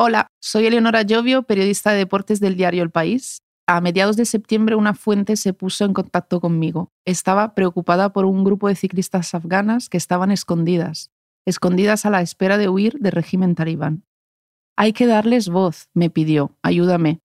Hola, 0.00 0.30
soy 0.40 0.64
Eleonora 0.66 1.02
Llovio, 1.02 1.42
periodista 1.42 1.90
de 1.90 1.98
deportes 1.98 2.38
del 2.38 2.54
diario 2.54 2.84
El 2.84 2.90
País. 2.92 3.42
A 3.66 3.80
mediados 3.80 4.16
de 4.16 4.26
septiembre 4.26 4.76
una 4.76 4.94
fuente 4.94 5.34
se 5.34 5.52
puso 5.52 5.84
en 5.84 5.92
contacto 5.92 6.40
conmigo. 6.40 6.92
Estaba 7.04 7.52
preocupada 7.56 8.12
por 8.12 8.24
un 8.24 8.44
grupo 8.44 8.68
de 8.68 8.76
ciclistas 8.76 9.34
afganas 9.34 9.88
que 9.88 9.96
estaban 9.96 10.30
escondidas, 10.30 11.10
escondidas 11.46 12.06
a 12.06 12.10
la 12.10 12.22
espera 12.22 12.58
de 12.58 12.68
huir 12.68 12.96
del 13.00 13.10
régimen 13.10 13.56
talibán. 13.56 14.04
Hay 14.76 14.92
que 14.92 15.08
darles 15.08 15.48
voz, 15.48 15.88
me 15.94 16.10
pidió, 16.10 16.56
ayúdame. 16.62 17.18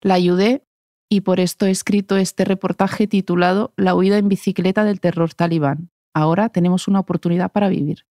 La 0.00 0.14
ayudé 0.14 0.62
y 1.08 1.22
por 1.22 1.40
esto 1.40 1.66
he 1.66 1.72
escrito 1.72 2.18
este 2.18 2.44
reportaje 2.44 3.08
titulado 3.08 3.72
La 3.76 3.96
huida 3.96 4.16
en 4.16 4.28
bicicleta 4.28 4.84
del 4.84 5.00
terror 5.00 5.34
talibán. 5.34 5.90
Ahora 6.14 6.50
tenemos 6.50 6.86
una 6.86 7.00
oportunidad 7.00 7.50
para 7.50 7.68
vivir. 7.68 8.04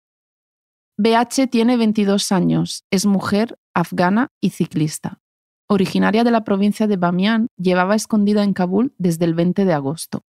BH 1.02 1.48
tiene 1.50 1.78
22 1.78 2.34
años, 2.34 2.84
es 2.92 3.06
mujer, 3.06 3.58
afgana 3.74 4.34
y 4.42 4.50
ciclista. 4.50 5.22
Originaria 5.70 6.26
de 6.26 6.32
la 6.32 6.44
provincia 6.44 6.88
de 6.88 6.98
Bamiyan, 6.98 7.48
llevaba 7.56 7.96
escondida 7.96 8.44
en 8.44 8.52
Kabul 8.52 8.94
desde 8.98 9.24
el 9.24 9.34
20 9.34 9.64
de 9.64 9.72
agosto. 9.72 10.26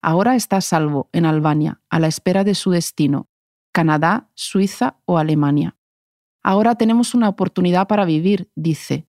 Ahora 0.00 0.34
está 0.34 0.56
a 0.56 0.60
salvo 0.62 1.10
en 1.12 1.26
Albania, 1.26 1.82
a 1.90 2.00
la 2.00 2.06
espera 2.06 2.42
de 2.42 2.54
su 2.54 2.70
destino, 2.70 3.28
Canadá, 3.70 4.30
Suiza 4.32 4.96
o 5.04 5.18
Alemania. 5.18 5.76
Ahora 6.42 6.76
tenemos 6.76 7.12
una 7.14 7.28
oportunidad 7.28 7.86
para 7.86 8.06
vivir, 8.06 8.48
dice. 8.54 9.06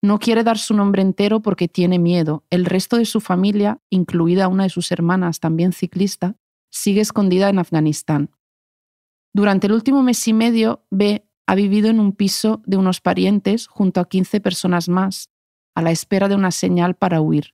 No 0.00 0.18
quiere 0.18 0.44
dar 0.44 0.56
su 0.56 0.72
nombre 0.72 1.02
entero 1.02 1.40
porque 1.40 1.68
tiene 1.68 1.98
miedo. 1.98 2.42
El 2.48 2.64
resto 2.64 2.96
de 2.96 3.04
su 3.04 3.20
familia, 3.20 3.82
incluida 3.90 4.48
una 4.48 4.62
de 4.62 4.70
sus 4.70 4.90
hermanas, 4.92 5.40
también 5.40 5.74
ciclista, 5.74 6.36
sigue 6.70 7.02
escondida 7.02 7.50
en 7.50 7.58
Afganistán. 7.58 8.30
Durante 9.34 9.66
el 9.66 9.72
último 9.72 10.04
mes 10.04 10.26
y 10.28 10.32
medio, 10.32 10.86
B 10.90 11.28
ha 11.46 11.54
vivido 11.56 11.90
en 11.90 11.98
un 11.98 12.12
piso 12.12 12.62
de 12.66 12.76
unos 12.76 13.00
parientes 13.00 13.66
junto 13.66 14.00
a 14.00 14.08
15 14.08 14.40
personas 14.40 14.88
más, 14.88 15.28
a 15.74 15.82
la 15.82 15.90
espera 15.90 16.28
de 16.28 16.36
una 16.36 16.52
señal 16.52 16.94
para 16.94 17.20
huir. 17.20 17.52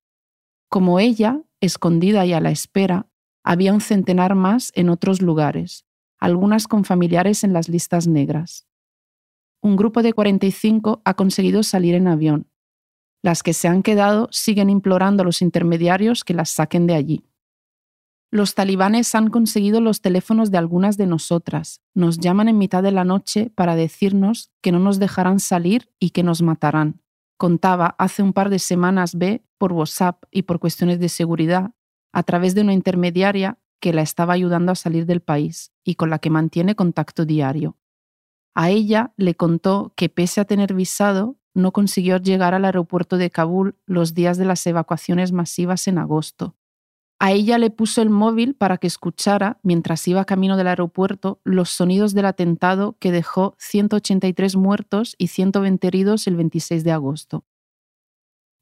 Como 0.69 1.01
ella, 1.01 1.41
escondida 1.61 2.27
y 2.27 2.34
a 2.34 2.41
la 2.41 2.51
espera, 2.51 3.08
había 3.42 3.73
un 3.73 3.81
centenar 3.81 4.34
más 4.34 4.73
en 4.75 4.91
otros 4.91 5.23
lugares, 5.23 5.86
algunas 6.19 6.69
con 6.69 6.84
familiares 6.84 7.45
en 7.45 7.55
las 7.55 7.70
listas 7.70 8.06
negras. 8.06 8.67
Un 9.62 9.77
grupo 9.77 10.03
de 10.03 10.12
45 10.12 11.01
ha 11.03 11.14
conseguido 11.14 11.62
salir 11.62 11.95
en 11.95 12.08
avión. 12.08 12.47
Las 13.23 13.42
que 13.42 13.55
se 13.55 13.69
han 13.69 13.83
quedado 13.83 14.28
siguen 14.33 14.69
implorando 14.69 15.23
a 15.23 15.27
los 15.27 15.41
intermediarios 15.41 16.25
que 16.25 16.34
las 16.34 16.51
saquen 16.51 16.86
de 16.86 16.95
allí. 16.95 17.30
Los 18.33 18.55
talibanes 18.55 19.12
han 19.17 19.28
conseguido 19.28 19.81
los 19.81 20.03
teléfonos 20.03 20.53
de 20.53 20.59
algunas 20.59 20.97
de 20.97 21.06
nosotras. 21.06 21.81
Nos 21.95 22.19
llaman 22.19 22.48
en 22.48 22.59
mitad 22.59 22.81
de 22.81 22.92
la 22.92 23.05
noche 23.05 23.50
para 23.56 23.75
decirnos 23.75 24.53
que 24.62 24.70
no 24.70 24.78
nos 24.78 25.00
dejarán 25.00 25.41
salir 25.41 25.91
y 25.98 26.11
que 26.11 26.23
nos 26.23 26.41
matarán. 26.41 27.03
Contaba 27.36 27.97
hace 27.98 28.23
un 28.23 28.33
par 28.33 28.48
de 28.48 28.61
semanas 28.61 29.17
B 29.17 29.42
por 29.58 29.73
WhatsApp 29.73 30.23
y 30.31 30.42
por 30.42 30.61
cuestiones 30.61 31.01
de 31.01 31.08
seguridad, 31.08 31.73
a 32.12 32.23
través 32.23 32.55
de 32.55 32.61
una 32.61 32.73
intermediaria 32.73 33.58
que 33.81 33.92
la 33.92 34.03
estaba 34.03 34.34
ayudando 34.34 34.70
a 34.70 34.77
salir 34.77 35.06
del 35.06 35.23
país 35.23 35.73
y 35.83 35.97
con 35.97 36.11
la 36.11 36.20
que 36.20 36.31
mantiene 36.31 36.77
contacto 36.77 37.25
diario. 37.25 37.78
A 38.55 38.70
ella 38.70 39.12
le 39.17 39.34
contó 39.34 39.92
que 39.97 40.08
pese 40.08 40.41
a 40.41 40.45
tener 40.45 40.75
visado, 40.75 41.36
no 41.53 41.73
consiguió 41.73 42.19
llegar 42.19 42.55
al 42.55 42.64
aeropuerto 42.64 43.17
de 43.17 43.31
Kabul 43.31 43.77
los 43.86 44.14
días 44.14 44.39
de 44.39 44.45
las 44.45 44.64
evacuaciones 44.67 45.33
masivas 45.33 45.89
en 45.89 45.98
agosto 45.98 46.55
a 47.23 47.33
ella 47.33 47.59
le 47.59 47.69
puso 47.69 48.01
el 48.01 48.09
móvil 48.09 48.55
para 48.55 48.79
que 48.79 48.87
escuchara, 48.87 49.61
mientras 49.63 50.09
iba 50.09 50.25
camino 50.25 50.57
del 50.57 50.69
aeropuerto, 50.69 51.39
los 51.45 51.69
sonidos 51.69 52.15
del 52.15 52.25
atentado 52.25 52.97
que 52.99 53.13
dejó 53.13 53.57
183 53.59 54.57
muertos 54.57 55.17
y 55.19 55.27
120 55.27 55.87
heridos 55.87 56.27
el 56.27 56.37
26 56.37 56.83
de 56.83 56.93
agosto. 56.93 57.45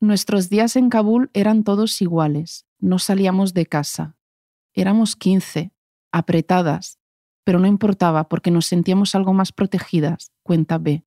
Nuestros 0.00 0.48
días 0.48 0.74
en 0.74 0.90
Kabul 0.90 1.30
eran 1.34 1.62
todos 1.62 2.02
iguales. 2.02 2.66
No 2.80 2.98
salíamos 2.98 3.54
de 3.54 3.66
casa. 3.66 4.16
Éramos 4.74 5.14
15, 5.14 5.72
apretadas, 6.10 6.98
pero 7.44 7.60
no 7.60 7.68
importaba 7.68 8.28
porque 8.28 8.50
nos 8.50 8.66
sentíamos 8.66 9.14
algo 9.14 9.32
más 9.32 9.52
protegidas, 9.52 10.32
cuenta 10.42 10.78
B. 10.78 11.04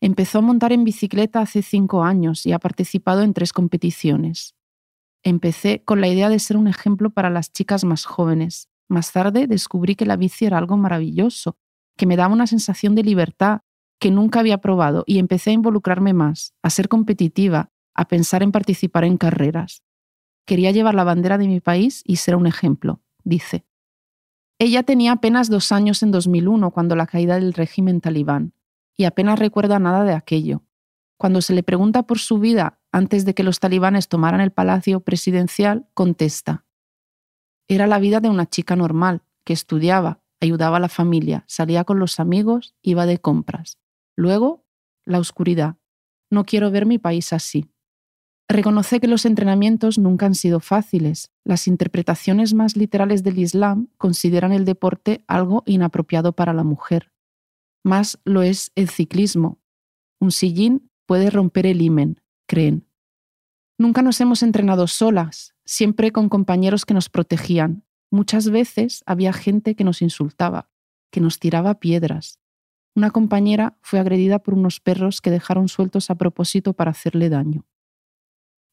Empezó 0.00 0.38
a 0.38 0.42
montar 0.42 0.72
en 0.72 0.84
bicicleta 0.84 1.40
hace 1.40 1.60
cinco 1.60 2.04
años 2.04 2.46
y 2.46 2.52
ha 2.52 2.60
participado 2.60 3.22
en 3.22 3.34
tres 3.34 3.52
competiciones. 3.52 4.54
Empecé 5.22 5.84
con 5.84 6.00
la 6.00 6.08
idea 6.08 6.28
de 6.28 6.38
ser 6.38 6.56
un 6.56 6.66
ejemplo 6.66 7.10
para 7.10 7.30
las 7.30 7.52
chicas 7.52 7.84
más 7.84 8.04
jóvenes. 8.04 8.68
Más 8.88 9.12
tarde 9.12 9.46
descubrí 9.46 9.94
que 9.94 10.06
la 10.06 10.16
bici 10.16 10.46
era 10.46 10.58
algo 10.58 10.76
maravilloso, 10.76 11.56
que 11.96 12.06
me 12.06 12.16
daba 12.16 12.34
una 12.34 12.46
sensación 12.46 12.94
de 12.94 13.04
libertad 13.04 13.60
que 14.00 14.10
nunca 14.10 14.40
había 14.40 14.58
probado 14.58 15.04
y 15.06 15.18
empecé 15.18 15.50
a 15.50 15.54
involucrarme 15.54 16.12
más, 16.12 16.54
a 16.62 16.70
ser 16.70 16.88
competitiva, 16.88 17.70
a 17.94 18.08
pensar 18.08 18.42
en 18.42 18.50
participar 18.50 19.04
en 19.04 19.16
carreras. 19.16 19.84
Quería 20.44 20.72
llevar 20.72 20.94
la 20.94 21.04
bandera 21.04 21.38
de 21.38 21.46
mi 21.46 21.60
país 21.60 22.02
y 22.04 22.16
ser 22.16 22.34
un 22.34 22.48
ejemplo, 22.48 23.00
dice. 23.22 23.64
Ella 24.58 24.82
tenía 24.82 25.12
apenas 25.12 25.48
dos 25.48 25.70
años 25.70 26.02
en 26.02 26.10
2001 26.10 26.72
cuando 26.72 26.96
la 26.96 27.06
caída 27.06 27.36
del 27.36 27.52
régimen 27.52 28.00
talibán, 28.00 28.54
y 28.96 29.04
apenas 29.04 29.38
recuerda 29.38 29.78
nada 29.78 30.04
de 30.04 30.14
aquello. 30.14 30.62
Cuando 31.22 31.40
se 31.40 31.54
le 31.54 31.62
pregunta 31.62 32.02
por 32.02 32.18
su 32.18 32.40
vida 32.40 32.80
antes 32.90 33.24
de 33.24 33.32
que 33.32 33.44
los 33.44 33.60
talibanes 33.60 34.08
tomaran 34.08 34.40
el 34.40 34.50
palacio 34.50 34.98
presidencial, 34.98 35.86
contesta. 35.94 36.66
Era 37.68 37.86
la 37.86 38.00
vida 38.00 38.18
de 38.18 38.28
una 38.28 38.50
chica 38.50 38.74
normal, 38.74 39.22
que 39.44 39.52
estudiaba, 39.52 40.20
ayudaba 40.40 40.78
a 40.78 40.80
la 40.80 40.88
familia, 40.88 41.44
salía 41.46 41.84
con 41.84 42.00
los 42.00 42.18
amigos, 42.18 42.74
iba 42.82 43.06
de 43.06 43.18
compras. 43.18 43.78
Luego, 44.16 44.66
la 45.04 45.20
oscuridad. 45.20 45.76
No 46.28 46.44
quiero 46.44 46.72
ver 46.72 46.86
mi 46.86 46.98
país 46.98 47.32
así. 47.32 47.70
Reconoce 48.48 48.98
que 48.98 49.06
los 49.06 49.24
entrenamientos 49.24 49.98
nunca 49.98 50.26
han 50.26 50.34
sido 50.34 50.58
fáciles. 50.58 51.30
Las 51.44 51.68
interpretaciones 51.68 52.52
más 52.52 52.76
literales 52.76 53.22
del 53.22 53.38
Islam 53.38 53.90
consideran 53.96 54.50
el 54.50 54.64
deporte 54.64 55.22
algo 55.28 55.62
inapropiado 55.66 56.32
para 56.32 56.52
la 56.52 56.64
mujer. 56.64 57.12
Más 57.84 58.18
lo 58.24 58.42
es 58.42 58.72
el 58.74 58.88
ciclismo. 58.88 59.60
Un 60.18 60.32
sillín 60.32 60.88
puede 61.06 61.30
romper 61.30 61.66
el 61.66 61.80
himen, 61.82 62.20
creen. 62.46 62.86
Nunca 63.78 64.02
nos 64.02 64.20
hemos 64.20 64.42
entrenado 64.42 64.86
solas, 64.86 65.54
siempre 65.64 66.12
con 66.12 66.28
compañeros 66.28 66.84
que 66.84 66.94
nos 66.94 67.08
protegían. 67.08 67.84
Muchas 68.10 68.50
veces 68.50 69.02
había 69.06 69.32
gente 69.32 69.74
que 69.74 69.84
nos 69.84 70.02
insultaba, 70.02 70.70
que 71.10 71.20
nos 71.20 71.38
tiraba 71.38 71.80
piedras. 71.80 72.38
Una 72.94 73.10
compañera 73.10 73.78
fue 73.80 73.98
agredida 73.98 74.40
por 74.40 74.54
unos 74.54 74.80
perros 74.80 75.20
que 75.20 75.30
dejaron 75.30 75.68
sueltos 75.68 76.10
a 76.10 76.16
propósito 76.16 76.74
para 76.74 76.90
hacerle 76.90 77.30
daño. 77.30 77.64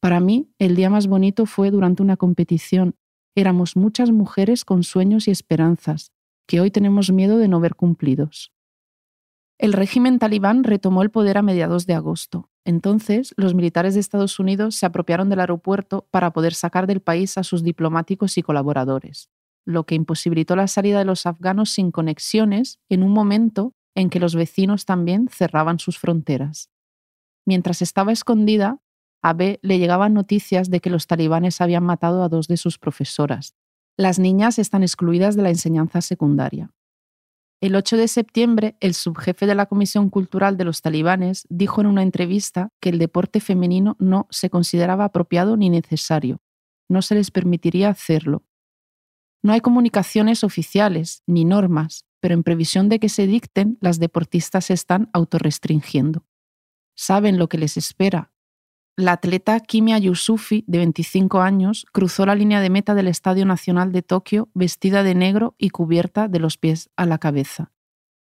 Para 0.01 0.19
mí, 0.19 0.51
el 0.59 0.75
día 0.75 0.89
más 0.89 1.07
bonito 1.07 1.45
fue 1.45 1.71
durante 1.71 2.03
una 2.03 2.17
competición. 2.17 2.95
Éramos 3.35 3.75
muchas 3.75 4.11
mujeres 4.11 4.65
con 4.65 4.83
sueños 4.83 5.27
y 5.27 5.31
esperanzas, 5.31 6.11
que 6.47 6.61
hoy 6.61 6.71
tenemos 6.71 7.11
miedo 7.11 7.37
de 7.37 7.47
no 7.47 7.59
ver 7.59 7.75
cumplidos. 7.75 8.51
El 9.59 9.73
régimen 9.73 10.19
talibán 10.19 10.63
retomó 10.63 11.03
el 11.03 11.11
poder 11.11 11.37
a 11.37 11.41
mediados 11.41 11.85
de 11.85 11.93
agosto. 11.93 12.49
Entonces, 12.63 13.33
los 13.35 13.53
militares 13.53 13.93
de 13.93 13.99
Estados 13.99 14.39
Unidos 14.39 14.75
se 14.75 14.85
apropiaron 14.85 15.29
del 15.29 15.41
aeropuerto 15.41 16.07
para 16.11 16.31
poder 16.31 16.53
sacar 16.53 16.87
del 16.87 17.01
país 17.01 17.37
a 17.37 17.43
sus 17.43 17.61
diplomáticos 17.61 18.37
y 18.37 18.41
colaboradores, 18.41 19.29
lo 19.65 19.85
que 19.85 19.95
imposibilitó 19.95 20.55
la 20.55 20.67
salida 20.67 20.99
de 20.99 21.05
los 21.05 21.25
afganos 21.25 21.71
sin 21.71 21.91
conexiones 21.91 22.79
en 22.87 23.03
un 23.03 23.11
momento 23.11 23.73
en 23.95 24.09
que 24.09 24.21
los 24.21 24.33
vecinos 24.33 24.85
también 24.85 25.27
cerraban 25.27 25.77
sus 25.77 25.99
fronteras. 25.99 26.69
Mientras 27.45 27.81
estaba 27.81 28.13
escondida, 28.13 28.79
a 29.21 29.33
B 29.33 29.59
le 29.61 29.77
llegaban 29.77 30.13
noticias 30.13 30.69
de 30.69 30.79
que 30.79 30.89
los 30.89 31.05
talibanes 31.05 31.59
habían 31.59 31.83
matado 31.83 32.23
a 32.23 32.29
dos 32.29 32.47
de 32.47 32.55
sus 32.55 32.79
profesoras. 32.79 33.55
Las 33.97 34.19
niñas 34.19 34.57
están 34.57 34.83
excluidas 34.83 35.35
de 35.35 35.41
la 35.41 35.49
enseñanza 35.49 35.99
secundaria. 35.99 36.71
El 37.61 37.75
8 37.75 37.97
de 37.97 38.07
septiembre, 38.07 38.77
el 38.79 38.93
subjefe 38.93 39.45
de 39.45 39.53
la 39.53 39.65
Comisión 39.65 40.09
Cultural 40.09 40.55
de 40.55 40.63
los 40.63 40.81
talibanes 40.81 41.45
dijo 41.49 41.81
en 41.81 41.87
una 41.87 42.03
entrevista 42.03 42.71
que 42.79 42.87
el 42.89 42.99
deporte 42.99 43.41
femenino 43.41 43.97
no 43.99 44.27
se 44.29 44.49
consideraba 44.49 45.03
apropiado 45.03 45.57
ni 45.57 45.69
necesario. 45.69 46.41
No 46.87 47.01
se 47.01 47.15
les 47.15 47.31
permitiría 47.31 47.89
hacerlo. 47.89 48.45
No 49.43 49.51
hay 49.51 49.59
comunicaciones 49.59 50.45
oficiales 50.45 51.21
ni 51.27 51.43
normas, 51.43 52.05
pero 52.21 52.33
en 52.33 52.43
previsión 52.43 52.87
de 52.87 52.99
que 52.99 53.09
se 53.09 53.27
dicten, 53.27 53.77
las 53.81 53.99
deportistas 53.99 54.65
se 54.65 54.73
están 54.73 55.09
autorrestringiendo. 55.11 56.25
Saben 56.95 57.37
lo 57.37 57.49
que 57.49 57.57
les 57.57 57.75
espera 57.75 58.31
la 58.97 59.13
atleta 59.13 59.59
Kimia 59.61 59.97
Yusufi, 59.97 60.65
de 60.67 60.79
25 60.79 61.39
años, 61.39 61.85
cruzó 61.93 62.25
la 62.25 62.35
línea 62.35 62.59
de 62.59 62.69
meta 62.69 62.95
del 62.95 63.07
Estadio 63.07 63.45
Nacional 63.45 63.91
de 63.91 64.01
Tokio 64.01 64.49
vestida 64.53 65.03
de 65.03 65.15
negro 65.15 65.55
y 65.57 65.69
cubierta 65.69 66.27
de 66.27 66.39
los 66.39 66.57
pies 66.57 66.89
a 66.97 67.05
la 67.05 67.17
cabeza. 67.17 67.71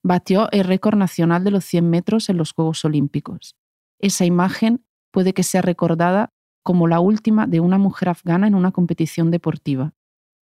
Batió 0.04 0.50
el 0.52 0.64
récord 0.64 0.98
nacional 0.98 1.44
de 1.44 1.52
los 1.52 1.66
100 1.66 1.90
metros 1.90 2.30
en 2.30 2.38
los 2.38 2.54
Juegos 2.54 2.84
Olímpicos. 2.84 3.56
Esa 4.00 4.26
imagen 4.26 4.84
puede 5.12 5.34
que 5.34 5.44
sea 5.44 5.62
recordada 5.62 6.34
como 6.64 6.88
la 6.88 7.00
última 7.00 7.46
de 7.46 7.60
una 7.60 7.78
mujer 7.78 8.10
afgana 8.10 8.48
en 8.48 8.56
una 8.56 8.72
competición 8.72 9.30
deportiva. 9.30 9.94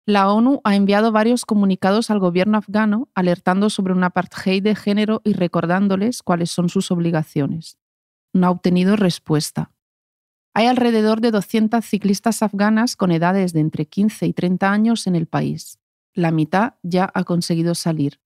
La 0.06 0.30
ONU 0.30 0.60
ha 0.64 0.74
enviado 0.74 1.12
varios 1.12 1.44
comunicados 1.44 2.10
al 2.10 2.18
gobierno 2.18 2.58
afgano 2.58 3.08
alertando 3.14 3.70
sobre 3.70 3.92
un 3.92 4.04
apartheid 4.04 4.62
de 4.62 4.74
género 4.74 5.20
y 5.24 5.32
recordándoles 5.32 6.22
cuáles 6.22 6.50
son 6.50 6.68
sus 6.68 6.90
obligaciones. 6.90 7.78
No 8.34 8.46
ha 8.46 8.50
obtenido 8.50 8.96
respuesta. 8.96 9.70
Hay 10.56 10.66
alrededor 10.66 11.20
de 11.20 11.32
200 11.32 11.84
ciclistas 11.84 12.40
afganas 12.40 12.94
con 12.94 13.10
edades 13.10 13.52
de 13.52 13.58
entre 13.58 13.86
15 13.86 14.26
y 14.26 14.32
30 14.32 14.70
años 14.70 15.08
en 15.08 15.16
el 15.16 15.26
país. 15.26 15.80
La 16.14 16.30
mitad 16.30 16.74
ya 16.84 17.10
ha 17.12 17.24
conseguido 17.24 17.74
salir, 17.74 18.20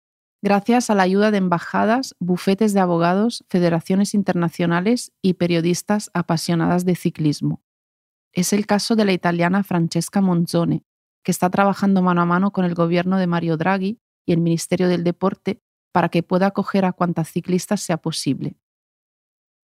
gracias 0.40 0.88
a 0.88 0.94
la 0.94 1.02
ayuda 1.02 1.30
de 1.30 1.36
embajadas, 1.36 2.16
bufetes 2.18 2.72
de 2.72 2.80
abogados, 2.80 3.44
federaciones 3.50 4.14
internacionales 4.14 5.12
y 5.20 5.34
periodistas 5.34 6.10
apasionadas 6.14 6.86
de 6.86 6.96
ciclismo. 6.96 7.62
Es 8.32 8.54
el 8.54 8.66
caso 8.66 8.96
de 8.96 9.04
la 9.04 9.12
italiana 9.12 9.62
Francesca 9.62 10.22
Monzone, 10.22 10.82
que 11.22 11.30
está 11.30 11.50
trabajando 11.50 12.00
mano 12.00 12.22
a 12.22 12.26
mano 12.26 12.52
con 12.52 12.64
el 12.64 12.74
gobierno 12.74 13.18
de 13.18 13.26
Mario 13.26 13.58
Draghi 13.58 14.00
y 14.24 14.32
el 14.32 14.40
Ministerio 14.40 14.88
del 14.88 15.04
Deporte 15.04 15.60
para 15.92 16.08
que 16.08 16.22
pueda 16.22 16.46
acoger 16.46 16.86
a 16.86 16.92
cuantas 16.92 17.30
ciclistas 17.30 17.82
sea 17.82 17.98
posible. 17.98 18.56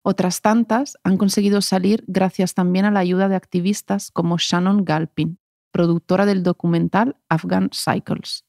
Otras 0.02 0.40
tantas 0.40 0.96
han 1.04 1.18
conseguido 1.18 1.60
salir 1.60 2.04
gracias 2.06 2.54
también 2.54 2.86
a 2.86 2.90
la 2.90 3.00
ayuda 3.00 3.28
de 3.28 3.36
activistas 3.36 4.10
como 4.10 4.38
Shannon 4.38 4.84
Galpin, 4.84 5.38
productora 5.72 6.24
del 6.24 6.42
documental 6.42 7.16
Afghan 7.28 7.70
Cycles. 7.72 8.44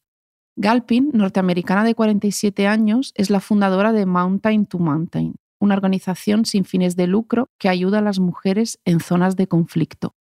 Galpin, 0.56 1.12
norteamericana 1.14 1.84
de 1.84 1.96
47 1.96 2.68
años, 2.68 3.14
es 3.16 3.30
la 3.30 3.40
fundadora 3.40 3.92
de 3.92 4.06
Mountain 4.06 4.66
to 4.66 4.80
Mountain, 4.80 5.36
una 5.60 5.76
organización 5.76 6.46
sin 6.46 6.66
fines 6.66 6.96
de 6.96 7.08
lucro 7.08 7.50
que 7.58 7.70
ayuda 7.70 8.00
a 8.00 8.02
las 8.02 8.20
mujeres 8.20 8.80
en 8.86 9.00
zonas 9.00 9.36
de 9.36 9.48
conflicto. 9.48 10.16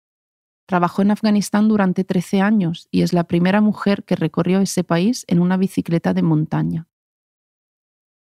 Trabajó 0.68 1.02
en 1.02 1.12
Afganistán 1.12 1.68
durante 1.68 2.04
13 2.04 2.42
años 2.42 2.88
y 2.92 3.02
es 3.02 3.12
la 3.12 3.24
primera 3.24 3.60
mujer 3.60 4.04
que 4.04 4.16
recorrió 4.16 4.60
ese 4.60 4.84
país 4.84 5.26
en 5.28 5.40
una 5.40 5.58
bicicleta 5.58 6.14
de 6.14 6.22
montaña. 6.22 6.88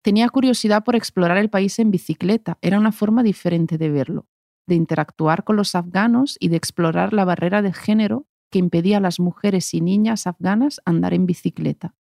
Tenía 0.01 0.29
curiosidad 0.29 0.83
por 0.83 0.95
explorar 0.95 1.37
el 1.37 1.49
país 1.49 1.79
en 1.79 1.91
bicicleta, 1.91 2.57
era 2.61 2.79
una 2.79 2.91
forma 2.91 3.23
diferente 3.23 3.77
de 3.77 3.89
verlo, 3.89 4.27
de 4.67 4.75
interactuar 4.75 5.43
con 5.43 5.55
los 5.55 5.75
afganos 5.75 6.37
y 6.39 6.49
de 6.49 6.57
explorar 6.57 7.13
la 7.13 7.25
barrera 7.25 7.61
de 7.61 7.73
género 7.73 8.27
que 8.49 8.59
impedía 8.59 8.97
a 8.97 9.01
las 9.01 9.19
mujeres 9.19 9.73
y 9.73 9.81
niñas 9.81 10.27
afganas 10.27 10.79
andar 10.85 11.13
en 11.13 11.25
bicicleta. 11.25 11.95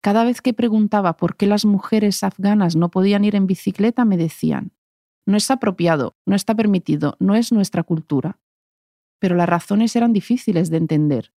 Cada 0.00 0.24
vez 0.24 0.40
que 0.40 0.54
preguntaba 0.54 1.16
por 1.16 1.36
qué 1.36 1.46
las 1.46 1.64
mujeres 1.64 2.22
afganas 2.22 2.76
no 2.76 2.90
podían 2.90 3.24
ir 3.24 3.34
en 3.34 3.46
bicicleta, 3.46 4.04
me 4.04 4.16
decían, 4.16 4.72
no 5.26 5.36
es 5.36 5.50
apropiado, 5.50 6.16
no 6.24 6.34
está 6.34 6.54
permitido, 6.54 7.16
no 7.18 7.34
es 7.34 7.52
nuestra 7.52 7.82
cultura 7.82 8.38
pero 9.18 9.36
las 9.36 9.48
razones 9.48 9.94
eran 9.96 10.12
difíciles 10.12 10.70
de 10.70 10.76
entender. 10.76 11.32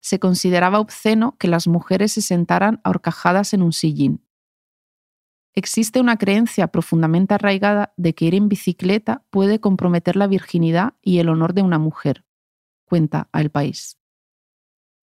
Se 0.00 0.18
consideraba 0.18 0.80
obsceno 0.80 1.36
que 1.38 1.48
las 1.48 1.66
mujeres 1.66 2.12
se 2.12 2.22
sentaran 2.22 2.80
ahorcajadas 2.84 3.52
en 3.52 3.62
un 3.62 3.72
sillín. 3.72 4.24
Existe 5.58 6.00
una 6.00 6.18
creencia 6.18 6.68
profundamente 6.68 7.34
arraigada 7.34 7.92
de 7.96 8.14
que 8.14 8.26
ir 8.26 8.36
en 8.36 8.48
bicicleta 8.48 9.24
puede 9.28 9.58
comprometer 9.58 10.14
la 10.14 10.28
virginidad 10.28 10.94
y 11.02 11.18
el 11.18 11.28
honor 11.28 11.52
de 11.52 11.62
una 11.62 11.80
mujer, 11.80 12.24
cuenta 12.84 13.28
a 13.32 13.40
El 13.40 13.50
País. 13.50 13.98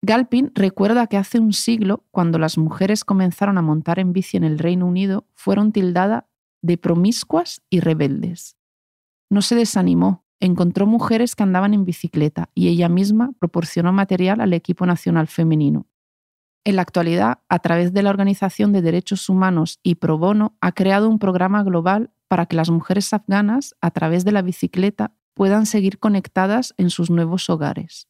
Galpin 0.02 0.52
recuerda 0.54 1.08
que 1.08 1.16
hace 1.16 1.40
un 1.40 1.52
siglo, 1.52 2.04
cuando 2.12 2.38
las 2.38 2.58
mujeres 2.58 3.04
comenzaron 3.04 3.58
a 3.58 3.62
montar 3.62 3.98
en 3.98 4.12
bici 4.12 4.36
en 4.36 4.44
el 4.44 4.60
Reino 4.60 4.86
Unido, 4.86 5.26
fueron 5.34 5.72
tildadas 5.72 6.26
de 6.62 6.78
promiscuas 6.78 7.60
y 7.68 7.80
rebeldes. 7.80 8.56
No 9.28 9.42
se 9.42 9.56
desanimó 9.56 10.26
encontró 10.38 10.86
mujeres 10.86 11.34
que 11.34 11.42
andaban 11.42 11.74
en 11.74 11.84
bicicleta 11.84 12.50
y 12.54 12.68
ella 12.68 12.88
misma 12.88 13.32
proporcionó 13.40 13.92
material 13.92 14.40
al 14.40 14.52
equipo 14.52 14.86
nacional 14.86 15.26
femenino. 15.26 15.86
En 16.66 16.74
la 16.74 16.82
actualidad, 16.82 17.38
a 17.48 17.60
través 17.60 17.92
de 17.92 18.02
la 18.02 18.10
Organización 18.10 18.72
de 18.72 18.82
Derechos 18.82 19.28
Humanos 19.28 19.78
y 19.84 19.94
Pro 19.94 20.18
Bono, 20.18 20.56
ha 20.60 20.72
creado 20.72 21.08
un 21.08 21.20
programa 21.20 21.62
global 21.62 22.10
para 22.26 22.46
que 22.46 22.56
las 22.56 22.70
mujeres 22.70 23.12
afganas, 23.12 23.76
a 23.80 23.92
través 23.92 24.24
de 24.24 24.32
la 24.32 24.42
bicicleta, 24.42 25.14
puedan 25.32 25.64
seguir 25.66 26.00
conectadas 26.00 26.74
en 26.76 26.90
sus 26.90 27.08
nuevos 27.08 27.48
hogares. 27.50 28.08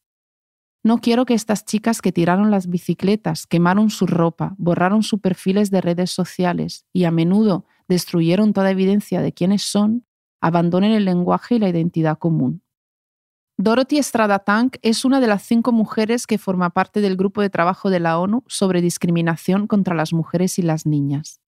No 0.83 1.03
quiero 1.03 1.27
que 1.27 1.35
estas 1.35 1.67
chicas 1.67 2.01
que 2.01 2.13
tiraron 2.13 2.51
las 2.51 2.69
bicicletas, 2.69 3.47
quemaron 3.47 3.91
su 3.91 4.07
ropa, 4.07 4.55
borraron 4.57 5.03
sus 5.03 5.21
perfiles 5.21 5.71
de 5.71 5.83
redes 5.83 6.11
sociales 6.11 6.87
y 6.95 7.05
a 7.05 7.11
menudo 7.11 7.67
destruyeron 7.89 8.55
toda 8.55 8.71
evidencia 8.71 9.21
de 9.21 9.35
quiénes 9.35 9.65
son, 9.65 10.07
abandonen 10.41 10.93
el 10.93 11.05
lenguaje 11.05 11.57
y 11.57 11.59
la 11.59 11.69
identidad 11.69 12.17
común. 12.17 12.63
Dorothy 13.59 13.97
Estrada 13.97 14.41
Tank 14.41 14.77
es 14.83 15.07
una 15.07 15.19
de 15.19 15.27
las 15.27 15.43
cinco 15.43 15.73
mujeres 15.73 16.27
que 16.27 16.37
forma 16.37 16.69
parte 16.69 17.01
del 17.01 17.17
grupo 17.17 17.41
de 17.41 17.49
trabajo 17.49 17.89
de 17.89 18.01
la 18.01 18.19
ONU 18.19 18.45
sobre 18.49 18.83
discriminación 18.83 19.67
contra 19.67 19.95
las 19.95 20.13
mujeres 20.13 20.59
y 20.59 20.63
las 20.63 20.85
niñas. 20.85 21.41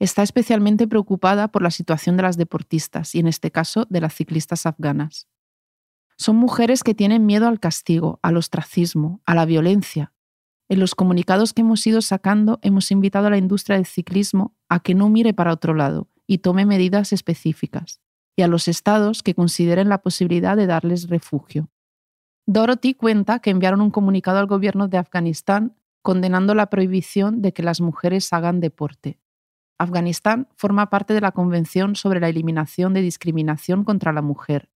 Está 0.00 0.24
especialmente 0.24 0.88
preocupada 0.88 1.46
por 1.46 1.62
la 1.62 1.70
situación 1.70 2.16
de 2.16 2.24
las 2.24 2.36
deportistas 2.36 3.14
y 3.14 3.20
en 3.20 3.28
este 3.28 3.52
caso 3.52 3.86
de 3.88 4.00
las 4.00 4.14
ciclistas 4.14 4.66
afganas. 4.66 5.28
Son 6.16 6.34
mujeres 6.34 6.82
que 6.82 6.94
tienen 6.94 7.24
miedo 7.24 7.46
al 7.46 7.60
castigo, 7.60 8.18
al 8.20 8.36
ostracismo, 8.36 9.20
a 9.24 9.36
la 9.36 9.44
violencia. 9.44 10.12
En 10.68 10.80
los 10.80 10.96
comunicados 10.96 11.52
que 11.52 11.60
hemos 11.60 11.86
ido 11.86 12.02
sacando 12.02 12.58
hemos 12.62 12.90
invitado 12.90 13.28
a 13.28 13.30
la 13.30 13.38
industria 13.38 13.76
del 13.76 13.86
ciclismo 13.86 14.56
a 14.68 14.80
que 14.80 14.96
no 14.96 15.08
mire 15.08 15.34
para 15.34 15.52
otro 15.52 15.74
lado 15.74 16.08
y 16.26 16.38
tome 16.38 16.66
medidas 16.66 17.12
específicas 17.12 18.00
y 18.38 18.42
a 18.42 18.46
los 18.46 18.68
estados 18.68 19.24
que 19.24 19.34
consideren 19.34 19.88
la 19.88 19.98
posibilidad 19.98 20.56
de 20.56 20.68
darles 20.68 21.08
refugio. 21.08 21.70
Dorothy 22.46 22.94
cuenta 22.94 23.40
que 23.40 23.50
enviaron 23.50 23.80
un 23.80 23.90
comunicado 23.90 24.38
al 24.38 24.46
gobierno 24.46 24.86
de 24.86 24.96
Afganistán 24.96 25.74
condenando 26.02 26.54
la 26.54 26.70
prohibición 26.70 27.42
de 27.42 27.52
que 27.52 27.64
las 27.64 27.80
mujeres 27.80 28.32
hagan 28.32 28.60
deporte. 28.60 29.18
Afganistán 29.76 30.46
forma 30.54 30.88
parte 30.88 31.14
de 31.14 31.20
la 31.20 31.32
Convención 31.32 31.96
sobre 31.96 32.20
la 32.20 32.28
Eliminación 32.28 32.94
de 32.94 33.02
Discriminación 33.02 33.82
contra 33.82 34.12
la 34.12 34.22
Mujer. 34.22 34.70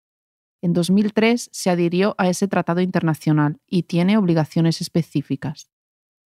En 0.62 0.72
2003 0.72 1.50
se 1.52 1.70
adhirió 1.70 2.14
a 2.16 2.28
ese 2.28 2.46
tratado 2.46 2.81
internacional 2.81 3.58
y 3.66 3.82
tiene 3.82 4.19
obligaciones 4.19 4.81
específicas. 4.81 5.69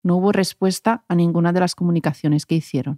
No 0.01 0.15
hubo 0.15 0.31
respuesta 0.31 1.03
a 1.09 1.15
ninguna 1.15 1.51
de 1.51 1.59
las 1.59 1.75
comunicaciones 1.75 2.45
que 2.45 2.55
hicieron. 2.55 2.95